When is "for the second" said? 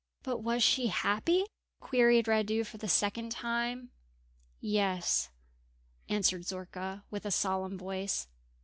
2.65-3.31